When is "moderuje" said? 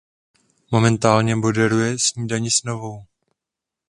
1.35-1.99